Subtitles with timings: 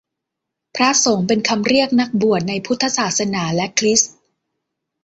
[0.75, 4.13] พระสงฆ์เป็นคำเรียกนักบวชในพุทธศาสนา และคริสต์